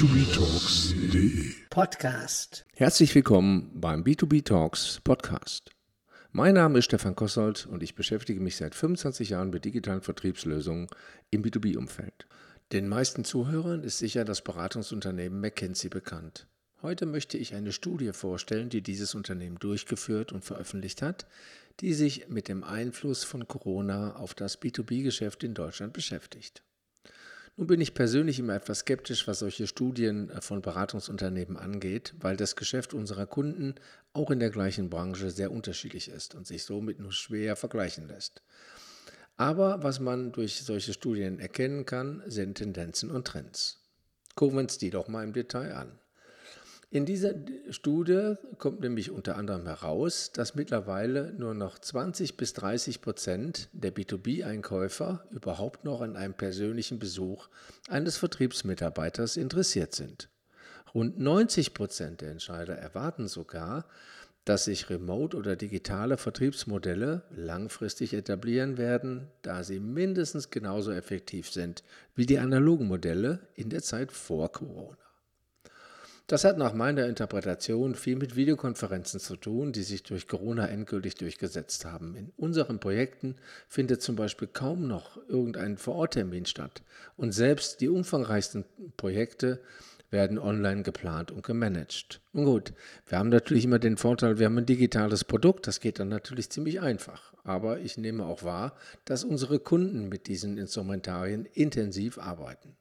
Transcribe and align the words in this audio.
b2btalks.de 0.00 1.52
Podcast. 1.68 2.64
Herzlich 2.74 3.14
willkommen 3.14 3.70
beim 3.74 4.02
B2B 4.02 4.42
Talks 4.42 4.98
Podcast. 5.04 5.72
Mein 6.32 6.54
Name 6.54 6.78
ist 6.78 6.86
Stefan 6.86 7.14
Kossold 7.14 7.66
und 7.66 7.82
ich 7.82 7.94
beschäftige 7.96 8.40
mich 8.40 8.56
seit 8.56 8.74
25 8.74 9.28
Jahren 9.28 9.50
mit 9.50 9.66
digitalen 9.66 10.00
Vertriebslösungen 10.00 10.86
im 11.28 11.42
B2B-Umfeld. 11.42 12.26
Den 12.72 12.88
meisten 12.88 13.26
Zuhörern 13.26 13.82
ist 13.82 13.98
sicher 13.98 14.24
das 14.24 14.42
Beratungsunternehmen 14.42 15.38
McKinsey 15.38 15.90
bekannt. 15.90 16.46
Heute 16.80 17.04
möchte 17.04 17.36
ich 17.36 17.54
eine 17.54 17.72
Studie 17.72 18.14
vorstellen, 18.14 18.70
die 18.70 18.80
dieses 18.80 19.14
Unternehmen 19.14 19.58
durchgeführt 19.58 20.32
und 20.32 20.46
veröffentlicht 20.46 21.02
hat, 21.02 21.26
die 21.80 21.92
sich 21.92 22.26
mit 22.30 22.48
dem 22.48 22.64
Einfluss 22.64 23.22
von 23.24 23.46
Corona 23.46 24.16
auf 24.16 24.32
das 24.32 24.62
B2B-Geschäft 24.62 25.44
in 25.44 25.52
Deutschland 25.52 25.92
beschäftigt. 25.92 26.62
Nun 27.60 27.66
bin 27.66 27.82
ich 27.82 27.92
persönlich 27.92 28.38
immer 28.38 28.54
etwas 28.54 28.78
skeptisch, 28.78 29.28
was 29.28 29.40
solche 29.40 29.66
Studien 29.66 30.30
äh, 30.30 30.40
von 30.40 30.62
Beratungsunternehmen 30.62 31.58
angeht, 31.58 32.14
weil 32.18 32.34
das 32.34 32.56
Geschäft 32.56 32.94
unserer 32.94 33.26
Kunden 33.26 33.74
auch 34.14 34.30
in 34.30 34.40
der 34.40 34.48
gleichen 34.48 34.88
Branche 34.88 35.30
sehr 35.30 35.52
unterschiedlich 35.52 36.08
ist 36.08 36.34
und 36.34 36.46
sich 36.46 36.64
somit 36.64 37.00
nur 37.00 37.12
schwer 37.12 37.56
vergleichen 37.56 38.08
lässt. 38.08 38.40
Aber 39.36 39.82
was 39.82 40.00
man 40.00 40.32
durch 40.32 40.62
solche 40.62 40.94
Studien 40.94 41.38
erkennen 41.38 41.84
kann, 41.84 42.22
sind 42.24 42.54
Tendenzen 42.54 43.10
und 43.10 43.26
Trends. 43.26 43.84
Gucken 44.36 44.56
wir 44.56 44.62
uns 44.62 44.78
die 44.78 44.88
doch 44.88 45.08
mal 45.08 45.22
im 45.22 45.34
Detail 45.34 45.74
an. 45.74 45.98
In 46.92 47.06
dieser 47.06 47.34
Studie 47.70 48.34
kommt 48.58 48.80
nämlich 48.80 49.12
unter 49.12 49.36
anderem 49.36 49.64
heraus, 49.64 50.32
dass 50.32 50.56
mittlerweile 50.56 51.32
nur 51.34 51.54
noch 51.54 51.78
20 51.78 52.36
bis 52.36 52.52
30 52.54 53.00
Prozent 53.00 53.68
der 53.72 53.94
B2B-Einkäufer 53.94 55.24
überhaupt 55.30 55.84
noch 55.84 56.00
an 56.00 56.16
einem 56.16 56.34
persönlichen 56.34 56.98
Besuch 56.98 57.48
eines 57.88 58.16
Vertriebsmitarbeiters 58.16 59.36
interessiert 59.36 59.94
sind. 59.94 60.30
Rund 60.92 61.20
90 61.20 61.74
Prozent 61.74 62.22
der 62.22 62.32
Entscheider 62.32 62.74
erwarten 62.76 63.28
sogar, 63.28 63.86
dass 64.44 64.64
sich 64.64 64.90
remote 64.90 65.36
oder 65.36 65.54
digitale 65.54 66.16
Vertriebsmodelle 66.16 67.22
langfristig 67.30 68.14
etablieren 68.14 68.78
werden, 68.78 69.28
da 69.42 69.62
sie 69.62 69.78
mindestens 69.78 70.50
genauso 70.50 70.90
effektiv 70.90 71.52
sind 71.52 71.84
wie 72.16 72.26
die 72.26 72.40
analogen 72.40 72.88
Modelle 72.88 73.46
in 73.54 73.70
der 73.70 73.82
Zeit 73.82 74.10
vor 74.10 74.50
Corona. 74.50 75.09
Das 76.30 76.44
hat 76.44 76.58
nach 76.58 76.74
meiner 76.74 77.06
Interpretation 77.06 77.96
viel 77.96 78.14
mit 78.14 78.36
Videokonferenzen 78.36 79.18
zu 79.18 79.34
tun, 79.34 79.72
die 79.72 79.82
sich 79.82 80.04
durch 80.04 80.28
Corona 80.28 80.68
endgültig 80.68 81.16
durchgesetzt 81.16 81.84
haben. 81.84 82.14
In 82.14 82.30
unseren 82.36 82.78
Projekten 82.78 83.34
findet 83.66 84.00
zum 84.00 84.14
Beispiel 84.14 84.46
kaum 84.46 84.86
noch 84.86 85.18
irgendein 85.28 85.76
Vororttermin 85.76 86.46
statt. 86.46 86.82
Und 87.16 87.32
selbst 87.32 87.80
die 87.80 87.88
umfangreichsten 87.88 88.64
Projekte 88.96 89.60
werden 90.10 90.38
online 90.38 90.84
geplant 90.84 91.32
und 91.32 91.44
gemanagt. 91.44 92.20
Nun 92.32 92.44
gut, 92.44 92.74
wir 93.08 93.18
haben 93.18 93.30
natürlich 93.30 93.64
immer 93.64 93.80
den 93.80 93.96
Vorteil, 93.96 94.38
wir 94.38 94.46
haben 94.46 94.58
ein 94.58 94.66
digitales 94.66 95.24
Produkt, 95.24 95.66
das 95.66 95.80
geht 95.80 95.98
dann 95.98 96.10
natürlich 96.10 96.48
ziemlich 96.48 96.80
einfach. 96.80 97.34
Aber 97.42 97.80
ich 97.80 97.98
nehme 97.98 98.24
auch 98.24 98.44
wahr, 98.44 98.76
dass 99.04 99.24
unsere 99.24 99.58
Kunden 99.58 100.08
mit 100.08 100.28
diesen 100.28 100.58
Instrumentarien 100.58 101.44
intensiv 101.44 102.18
arbeiten. 102.18 102.76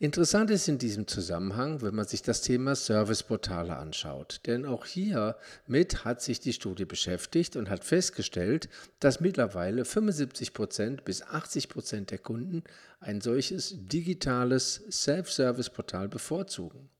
Interessant 0.00 0.50
ist 0.50 0.66
in 0.66 0.78
diesem 0.78 1.06
Zusammenhang, 1.06 1.80
wenn 1.80 1.94
man 1.94 2.06
sich 2.06 2.20
das 2.20 2.42
Thema 2.42 2.74
Serviceportale 2.74 3.76
anschaut. 3.76 4.40
Denn 4.44 4.66
auch 4.66 4.86
hiermit 4.86 6.04
hat 6.04 6.20
sich 6.20 6.40
die 6.40 6.52
Studie 6.52 6.84
beschäftigt 6.84 7.54
und 7.54 7.70
hat 7.70 7.84
festgestellt, 7.84 8.68
dass 8.98 9.20
mittlerweile 9.20 9.84
75 9.84 10.52
Prozent 10.52 11.04
bis 11.04 11.22
80 11.22 11.68
Prozent 11.68 12.10
der 12.10 12.18
Kunden 12.18 12.64
ein 12.98 13.20
solches 13.20 13.76
digitales 13.76 14.82
Self-Service-Portal 14.90 16.08
bevorzugen. 16.08 16.90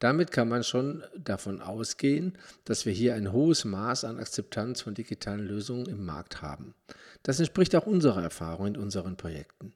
Damit 0.00 0.32
kann 0.32 0.48
man 0.48 0.64
schon 0.64 1.04
davon 1.16 1.60
ausgehen, 1.62 2.36
dass 2.64 2.84
wir 2.84 2.92
hier 2.92 3.14
ein 3.14 3.30
hohes 3.30 3.64
Maß 3.64 4.02
an 4.04 4.18
Akzeptanz 4.18 4.80
von 4.80 4.94
digitalen 4.94 5.46
Lösungen 5.46 5.86
im 5.86 6.04
Markt 6.04 6.42
haben. 6.42 6.74
Das 7.22 7.38
entspricht 7.38 7.76
auch 7.76 7.86
unserer 7.86 8.24
Erfahrung 8.24 8.66
in 8.66 8.76
unseren 8.76 9.16
Projekten. 9.16 9.72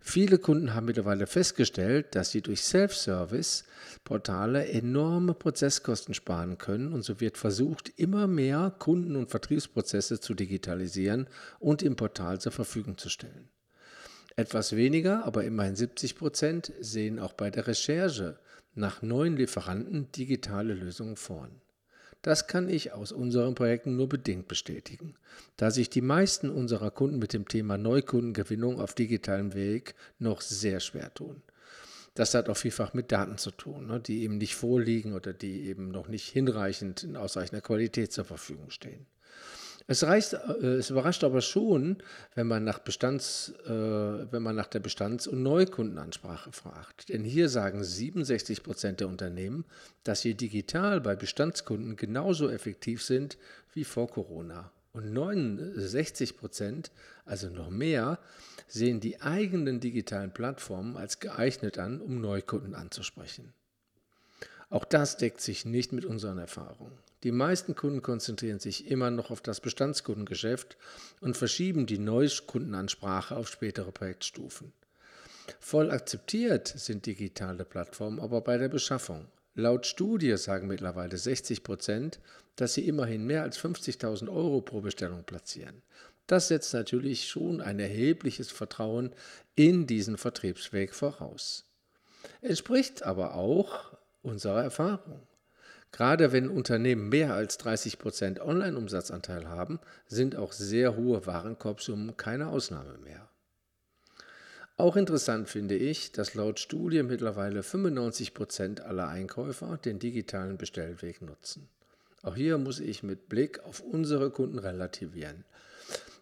Viele 0.00 0.38
Kunden 0.38 0.74
haben 0.74 0.86
mittlerweile 0.86 1.26
festgestellt, 1.26 2.14
dass 2.14 2.30
sie 2.30 2.40
durch 2.40 2.62
Self-Service-Portale 2.62 4.68
enorme 4.68 5.34
Prozesskosten 5.34 6.14
sparen 6.14 6.58
können 6.58 6.92
und 6.92 7.02
so 7.02 7.20
wird 7.20 7.38
versucht, 7.38 7.92
immer 7.96 8.26
mehr 8.26 8.74
Kunden- 8.78 9.16
und 9.16 9.30
Vertriebsprozesse 9.30 10.20
zu 10.20 10.34
digitalisieren 10.34 11.28
und 11.58 11.82
im 11.82 11.96
Portal 11.96 12.40
zur 12.40 12.52
Verfügung 12.52 12.98
zu 12.98 13.08
stellen. 13.08 13.48
Etwas 14.36 14.76
weniger, 14.76 15.24
aber 15.24 15.44
immerhin 15.44 15.76
70 15.76 16.16
Prozent 16.16 16.72
sehen 16.80 17.18
auch 17.18 17.32
bei 17.32 17.50
der 17.50 17.66
Recherche 17.66 18.38
nach 18.74 19.02
neuen 19.02 19.36
Lieferanten 19.36 20.12
digitale 20.12 20.74
Lösungen 20.74 21.16
vor. 21.16 21.48
Das 22.22 22.46
kann 22.46 22.68
ich 22.68 22.92
aus 22.92 23.12
unseren 23.12 23.54
Projekten 23.54 23.96
nur 23.96 24.08
bedingt 24.08 24.48
bestätigen, 24.48 25.14
da 25.56 25.70
sich 25.70 25.90
die 25.90 26.00
meisten 26.00 26.50
unserer 26.50 26.90
Kunden 26.90 27.18
mit 27.18 27.32
dem 27.32 27.46
Thema 27.46 27.78
Neukundengewinnung 27.78 28.80
auf 28.80 28.94
digitalem 28.94 29.54
Weg 29.54 29.94
noch 30.18 30.40
sehr 30.40 30.80
schwer 30.80 31.14
tun. 31.14 31.42
Das 32.14 32.34
hat 32.34 32.48
auch 32.48 32.56
vielfach 32.56 32.94
mit 32.94 33.12
Daten 33.12 33.36
zu 33.36 33.50
tun, 33.50 33.86
ne, 33.86 34.00
die 34.00 34.22
eben 34.22 34.38
nicht 34.38 34.56
vorliegen 34.56 35.12
oder 35.12 35.34
die 35.34 35.66
eben 35.68 35.90
noch 35.90 36.08
nicht 36.08 36.28
hinreichend 36.28 37.02
in 37.02 37.16
ausreichender 37.16 37.60
Qualität 37.60 38.12
zur 38.12 38.24
Verfügung 38.24 38.70
stehen. 38.70 39.06
Es, 39.88 40.02
reicht, 40.02 40.32
äh, 40.32 40.76
es 40.76 40.90
überrascht 40.90 41.22
aber 41.22 41.40
schon, 41.40 41.98
wenn 42.34 42.46
man 42.46 42.64
nach, 42.64 42.80
Bestands, 42.80 43.54
äh, 43.66 43.70
wenn 43.70 44.42
man 44.42 44.56
nach 44.56 44.66
der 44.66 44.80
Bestands- 44.80 45.26
und 45.26 45.42
Neukundenansprache 45.42 46.52
fragt. 46.52 47.08
Denn 47.08 47.22
hier 47.22 47.48
sagen 47.48 47.84
67 47.84 48.62
Prozent 48.62 49.00
der 49.00 49.08
Unternehmen, 49.08 49.64
dass 50.02 50.22
sie 50.22 50.34
digital 50.34 51.00
bei 51.00 51.14
Bestandskunden 51.14 51.96
genauso 51.96 52.50
effektiv 52.50 53.02
sind 53.02 53.38
wie 53.74 53.84
vor 53.84 54.08
Corona. 54.08 54.72
Und 54.92 55.12
69 55.12 56.36
Prozent, 56.36 56.90
also 57.24 57.50
noch 57.50 57.70
mehr, 57.70 58.18
sehen 58.66 58.98
die 58.98 59.20
eigenen 59.20 59.78
digitalen 59.78 60.32
Plattformen 60.32 60.96
als 60.96 61.20
geeignet 61.20 61.78
an, 61.78 62.00
um 62.00 62.20
Neukunden 62.20 62.74
anzusprechen. 62.74 63.52
Auch 64.68 64.84
das 64.84 65.16
deckt 65.16 65.40
sich 65.40 65.64
nicht 65.64 65.92
mit 65.92 66.04
unseren 66.04 66.38
Erfahrungen. 66.38 66.98
Die 67.22 67.32
meisten 67.32 67.74
Kunden 67.74 68.02
konzentrieren 68.02 68.58
sich 68.58 68.90
immer 68.90 69.10
noch 69.10 69.30
auf 69.30 69.40
das 69.40 69.60
Bestandskundengeschäft 69.60 70.76
und 71.20 71.36
verschieben 71.36 71.86
die 71.86 71.98
Neukundenansprache 71.98 73.36
auf 73.36 73.48
spätere 73.48 73.92
Projektstufen. 73.92 74.72
Voll 75.60 75.90
akzeptiert 75.90 76.68
sind 76.68 77.06
digitale 77.06 77.64
Plattformen 77.64 78.20
aber 78.20 78.40
bei 78.40 78.58
der 78.58 78.68
Beschaffung. 78.68 79.26
Laut 79.54 79.86
Studie 79.86 80.36
sagen 80.36 80.66
mittlerweile 80.66 81.16
60 81.16 81.62
Prozent, 81.62 82.20
dass 82.56 82.74
sie 82.74 82.86
immerhin 82.86 83.24
mehr 83.24 83.42
als 83.42 83.58
50.000 83.58 84.28
Euro 84.28 84.60
pro 84.60 84.80
Bestellung 84.80 85.24
platzieren. 85.24 85.82
Das 86.26 86.48
setzt 86.48 86.74
natürlich 86.74 87.28
schon 87.28 87.60
ein 87.60 87.78
erhebliches 87.78 88.50
Vertrauen 88.50 89.14
in 89.54 89.86
diesen 89.86 90.18
Vertriebsweg 90.18 90.94
voraus. 90.94 91.64
Entspricht 92.42 93.04
aber 93.04 93.34
auch 93.34 93.95
unserer 94.26 94.62
Erfahrung. 94.62 95.26
Gerade 95.92 96.32
wenn 96.32 96.50
Unternehmen 96.50 97.08
mehr 97.08 97.32
als 97.32 97.56
30 97.58 97.98
Prozent 97.98 98.40
Online-Umsatzanteil 98.40 99.48
haben, 99.48 99.80
sind 100.06 100.36
auch 100.36 100.52
sehr 100.52 100.96
hohe 100.96 101.24
Warenkorbsummen 101.24 102.16
keine 102.16 102.48
Ausnahme 102.48 102.98
mehr. 102.98 103.30
Auch 104.76 104.96
interessant 104.96 105.48
finde 105.48 105.74
ich, 105.74 106.12
dass 106.12 106.34
laut 106.34 106.60
Studie 106.60 107.02
mittlerweile 107.02 107.62
95 107.62 108.34
Prozent 108.34 108.80
aller 108.82 109.08
Einkäufer 109.08 109.78
den 109.78 109.98
digitalen 109.98 110.58
Bestellweg 110.58 111.22
nutzen. 111.22 111.70
Auch 112.22 112.36
hier 112.36 112.58
muss 112.58 112.80
ich 112.80 113.02
mit 113.02 113.30
Blick 113.30 113.60
auf 113.64 113.80
unsere 113.80 114.30
Kunden 114.30 114.58
relativieren. 114.58 115.44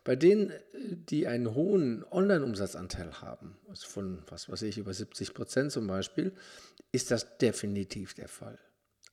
Bei 0.04 0.16
denen, 0.16 0.52
die 1.08 1.26
einen 1.26 1.54
hohen 1.54 2.04
Online-Umsatzanteil 2.10 3.22
haben, 3.22 3.56
also 3.68 3.86
von 3.86 4.22
was 4.28 4.50
weiß 4.50 4.62
ich, 4.62 4.76
über 4.76 4.92
70 4.92 5.32
Prozent 5.32 5.72
zum 5.72 5.86
Beispiel, 5.86 6.32
ist 6.92 7.10
das 7.10 7.38
definitiv 7.38 8.12
der 8.12 8.28
Fall. 8.28 8.58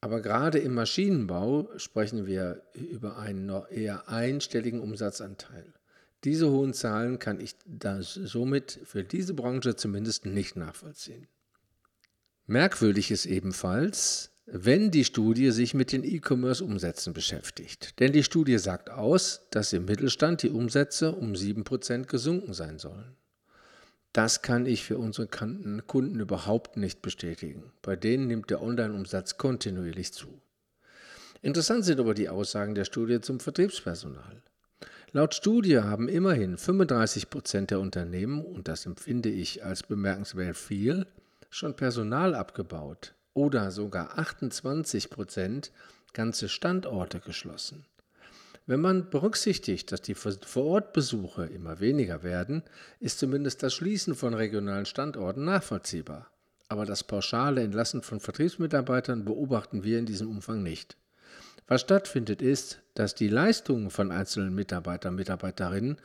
Aber 0.01 0.21
gerade 0.21 0.59
im 0.59 0.73
Maschinenbau 0.73 1.69
sprechen 1.77 2.25
wir 2.25 2.63
über 2.73 3.17
einen 3.17 3.45
noch 3.45 3.69
eher 3.69 4.09
einstelligen 4.09 4.81
Umsatzanteil. 4.81 5.73
Diese 6.23 6.51
hohen 6.51 6.73
Zahlen 6.73 7.19
kann 7.19 7.39
ich 7.39 7.55
somit 8.03 8.79
für 8.83 9.03
diese 9.03 9.33
Branche 9.33 9.75
zumindest 9.75 10.25
nicht 10.25 10.55
nachvollziehen. 10.55 11.27
Merkwürdig 12.47 13.11
ist 13.11 13.25
ebenfalls, 13.25 14.30
wenn 14.45 14.91
die 14.91 15.05
Studie 15.05 15.51
sich 15.51 15.73
mit 15.73 15.91
den 15.91 16.03
E-Commerce-Umsätzen 16.03 17.13
beschäftigt. 17.13 17.99
Denn 17.99 18.11
die 18.11 18.23
Studie 18.23 18.57
sagt 18.57 18.89
aus, 18.89 19.47
dass 19.51 19.73
im 19.73 19.85
Mittelstand 19.85 20.43
die 20.43 20.49
Umsätze 20.49 21.13
um 21.13 21.33
7% 21.33 22.05
gesunken 22.05 22.53
sein 22.53 22.79
sollen. 22.79 23.15
Das 24.13 24.41
kann 24.41 24.65
ich 24.65 24.83
für 24.83 24.97
unsere 24.97 25.27
Kunden 25.27 26.19
überhaupt 26.19 26.75
nicht 26.75 27.01
bestätigen. 27.01 27.71
Bei 27.81 27.95
denen 27.95 28.27
nimmt 28.27 28.49
der 28.49 28.61
Online-Umsatz 28.61 29.37
kontinuierlich 29.37 30.11
zu. 30.11 30.41
Interessant 31.41 31.85
sind 31.85 31.99
aber 31.99 32.13
die 32.13 32.27
Aussagen 32.27 32.75
der 32.75 32.85
Studie 32.85 33.21
zum 33.21 33.39
Vertriebspersonal. 33.39 34.41
Laut 35.13 35.33
Studie 35.33 35.79
haben 35.79 36.09
immerhin 36.09 36.57
35 36.57 37.29
Prozent 37.29 37.71
der 37.71 37.79
Unternehmen, 37.79 38.43
und 38.43 38.67
das 38.67 38.85
empfinde 38.85 39.29
ich 39.29 39.63
als 39.63 39.83
bemerkenswert 39.83 40.57
viel, 40.57 41.07
schon 41.49 41.75
Personal 41.75 42.35
abgebaut 42.35 43.13
oder 43.33 43.71
sogar 43.71 44.17
28 44.17 45.09
Prozent 45.09 45.71
ganze 46.13 46.49
Standorte 46.49 47.19
geschlossen. 47.19 47.85
Wenn 48.67 48.79
man 48.79 49.09
berücksichtigt, 49.09 49.91
dass 49.91 50.01
die 50.01 50.13
Vorortbesuche 50.15 51.45
immer 51.45 51.79
weniger 51.79 52.23
werden, 52.23 52.63
ist 52.99 53.19
zumindest 53.19 53.63
das 53.63 53.73
Schließen 53.73 54.15
von 54.15 54.33
regionalen 54.33 54.85
Standorten 54.85 55.45
nachvollziehbar. 55.45 56.31
Aber 56.69 56.85
das 56.85 57.03
pauschale 57.03 57.63
Entlassen 57.63 58.01
von 58.01 58.19
Vertriebsmitarbeitern 58.19 59.25
beobachten 59.25 59.83
wir 59.83 59.99
in 59.99 60.05
diesem 60.05 60.29
Umfang 60.29 60.63
nicht. 60.63 60.95
Was 61.67 61.81
stattfindet, 61.81 62.41
ist, 62.41 62.81
dass 62.93 63.15
die 63.15 63.27
Leistungen 63.27 63.89
von 63.89 64.11
einzelnen 64.11 64.53
Mitarbeitern 64.53 65.13
und 65.13 65.17
Mitarbeiterinnen 65.17 65.97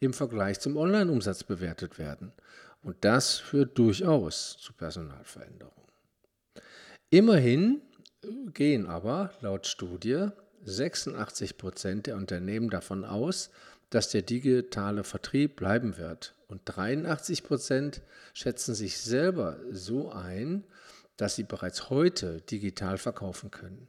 im 0.00 0.12
Vergleich 0.12 0.60
zum 0.60 0.76
Online-Umsatz 0.76 1.44
bewertet 1.44 1.98
werden. 1.98 2.32
Und 2.82 2.96
das 3.00 3.38
führt 3.38 3.76
durchaus 3.78 4.56
zu 4.58 4.72
Personalveränderungen. 4.72 5.83
Immerhin 7.10 7.82
gehen 8.52 8.86
aber 8.86 9.32
laut 9.40 9.66
Studie 9.66 10.28
86 10.64 11.58
Prozent 11.58 12.06
der 12.06 12.16
Unternehmen 12.16 12.70
davon 12.70 13.04
aus, 13.04 13.50
dass 13.90 14.10
der 14.10 14.22
digitale 14.22 15.04
Vertrieb 15.04 15.56
bleiben 15.56 15.98
wird. 15.98 16.34
Und 16.48 16.62
83 16.64 17.44
Prozent 17.44 18.02
schätzen 18.32 18.74
sich 18.74 18.98
selber 18.98 19.58
so 19.70 20.10
ein, 20.10 20.64
dass 21.16 21.36
sie 21.36 21.44
bereits 21.44 21.90
heute 21.90 22.40
digital 22.40 22.98
verkaufen 22.98 23.50
können. 23.50 23.88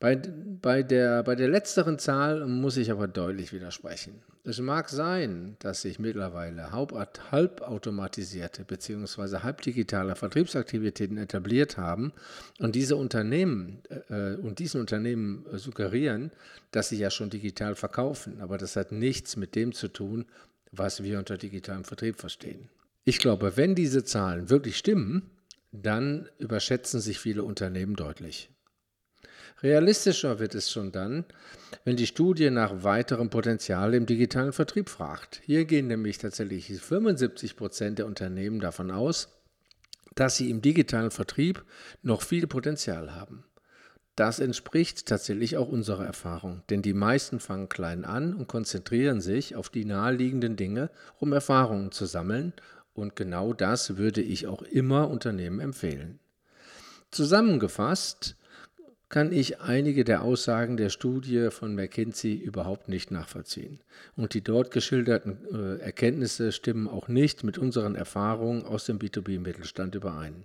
Bei, 0.00 0.14
bei, 0.14 0.84
der, 0.84 1.24
bei 1.24 1.34
der 1.34 1.48
letzteren 1.48 1.98
Zahl 1.98 2.46
muss 2.46 2.76
ich 2.76 2.92
aber 2.92 3.08
deutlich 3.08 3.52
widersprechen. 3.52 4.22
Es 4.44 4.60
mag 4.60 4.88
sein, 4.88 5.56
dass 5.58 5.82
sich 5.82 5.98
mittlerweile 5.98 6.70
halbautomatisierte 6.70 8.64
bzw. 8.64 9.38
halbdigitale 9.38 10.14
Vertriebsaktivitäten 10.14 11.18
etabliert 11.18 11.76
haben 11.76 12.12
und 12.60 12.76
diese 12.76 12.94
Unternehmen 12.94 13.82
äh, 14.08 14.34
und 14.36 14.60
diesen 14.60 14.80
Unternehmen 14.80 15.44
suggerieren, 15.54 16.30
dass 16.70 16.90
sie 16.90 16.98
ja 16.98 17.10
schon 17.10 17.30
digital 17.30 17.74
verkaufen. 17.74 18.40
Aber 18.40 18.56
das 18.56 18.76
hat 18.76 18.92
nichts 18.92 19.36
mit 19.36 19.56
dem 19.56 19.72
zu 19.72 19.88
tun, 19.88 20.26
was 20.70 21.02
wir 21.02 21.18
unter 21.18 21.36
digitalem 21.36 21.82
Vertrieb 21.82 22.20
verstehen. 22.20 22.68
Ich 23.04 23.18
glaube, 23.18 23.56
wenn 23.56 23.74
diese 23.74 24.04
Zahlen 24.04 24.48
wirklich 24.48 24.76
stimmen, 24.76 25.30
dann 25.72 26.28
überschätzen 26.38 27.00
sich 27.00 27.18
viele 27.18 27.42
Unternehmen 27.42 27.96
deutlich. 27.96 28.48
Realistischer 29.62 30.38
wird 30.38 30.54
es 30.54 30.70
schon 30.70 30.92
dann, 30.92 31.24
wenn 31.84 31.96
die 31.96 32.06
Studie 32.06 32.50
nach 32.50 32.84
weiterem 32.84 33.28
Potenzial 33.28 33.92
im 33.94 34.06
digitalen 34.06 34.52
Vertrieb 34.52 34.88
fragt. 34.88 35.40
Hier 35.44 35.64
gehen 35.64 35.88
nämlich 35.88 36.18
tatsächlich 36.18 36.68
75 36.80 37.56
Prozent 37.56 37.98
der 37.98 38.06
Unternehmen 38.06 38.60
davon 38.60 38.90
aus, 38.90 39.28
dass 40.14 40.36
sie 40.36 40.50
im 40.50 40.62
digitalen 40.62 41.10
Vertrieb 41.10 41.64
noch 42.02 42.22
viel 42.22 42.46
Potenzial 42.46 43.14
haben. 43.14 43.44
Das 44.14 44.40
entspricht 44.40 45.06
tatsächlich 45.06 45.56
auch 45.56 45.68
unserer 45.68 46.04
Erfahrung, 46.04 46.62
denn 46.70 46.82
die 46.82 46.92
meisten 46.92 47.38
fangen 47.38 47.68
klein 47.68 48.04
an 48.04 48.34
und 48.34 48.48
konzentrieren 48.48 49.20
sich 49.20 49.54
auf 49.54 49.68
die 49.68 49.84
naheliegenden 49.84 50.56
Dinge, 50.56 50.90
um 51.18 51.32
Erfahrungen 51.32 51.92
zu 51.92 52.06
sammeln, 52.06 52.52
und 52.94 53.14
genau 53.14 53.52
das 53.52 53.96
würde 53.96 54.20
ich 54.20 54.48
auch 54.48 54.62
immer 54.62 55.08
Unternehmen 55.08 55.60
empfehlen. 55.60 56.18
Zusammengefasst 57.12 58.34
kann 59.08 59.32
ich 59.32 59.60
einige 59.60 60.04
der 60.04 60.22
Aussagen 60.22 60.76
der 60.76 60.90
Studie 60.90 61.48
von 61.50 61.74
McKinsey 61.74 62.34
überhaupt 62.34 62.88
nicht 62.88 63.10
nachvollziehen. 63.10 63.80
Und 64.16 64.34
die 64.34 64.42
dort 64.42 64.70
geschilderten 64.70 65.38
äh, 65.52 65.82
Erkenntnisse 65.82 66.52
stimmen 66.52 66.88
auch 66.88 67.08
nicht 67.08 67.42
mit 67.42 67.56
unseren 67.56 67.94
Erfahrungen 67.94 68.64
aus 68.64 68.84
dem 68.84 68.98
B2B-Mittelstand 68.98 69.94
überein. 69.94 70.44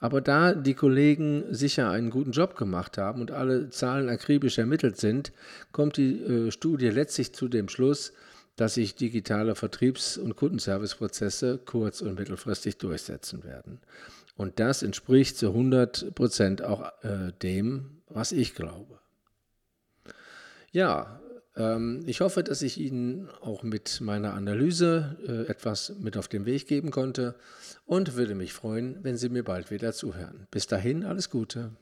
Aber 0.00 0.20
da 0.20 0.54
die 0.54 0.74
Kollegen 0.74 1.42
sicher 1.50 1.90
einen 1.90 2.10
guten 2.10 2.30
Job 2.30 2.56
gemacht 2.56 2.98
haben 2.98 3.20
und 3.20 3.32
alle 3.32 3.70
Zahlen 3.70 4.08
akribisch 4.08 4.58
ermittelt 4.58 4.96
sind, 4.96 5.32
kommt 5.72 5.96
die 5.96 6.22
äh, 6.22 6.50
Studie 6.52 6.90
letztlich 6.90 7.32
zu 7.32 7.48
dem 7.48 7.68
Schluss, 7.68 8.12
dass 8.54 8.74
sich 8.74 8.94
digitale 8.94 9.54
Vertriebs- 9.54 10.18
und 10.18 10.36
Kundenserviceprozesse 10.36 11.58
kurz- 11.64 12.00
und 12.00 12.18
mittelfristig 12.18 12.76
durchsetzen 12.78 13.44
werden. 13.44 13.80
Und 14.38 14.60
das 14.60 14.84
entspricht 14.84 15.36
zu 15.36 15.48
100 15.48 16.14
Prozent 16.14 16.62
auch 16.62 16.92
äh, 17.02 17.32
dem, 17.42 18.00
was 18.08 18.30
ich 18.30 18.54
glaube. 18.54 19.00
Ja, 20.70 21.20
ähm, 21.56 22.02
ich 22.06 22.20
hoffe, 22.20 22.44
dass 22.44 22.62
ich 22.62 22.78
Ihnen 22.78 23.28
auch 23.40 23.64
mit 23.64 24.00
meiner 24.00 24.34
Analyse 24.34 25.16
äh, 25.26 25.50
etwas 25.50 25.92
mit 25.98 26.16
auf 26.16 26.28
den 26.28 26.46
Weg 26.46 26.68
geben 26.68 26.92
konnte 26.92 27.34
und 27.84 28.14
würde 28.14 28.36
mich 28.36 28.52
freuen, 28.52 29.02
wenn 29.02 29.16
Sie 29.16 29.28
mir 29.28 29.42
bald 29.42 29.72
wieder 29.72 29.92
zuhören. 29.92 30.46
Bis 30.52 30.68
dahin, 30.68 31.04
alles 31.04 31.30
Gute. 31.30 31.72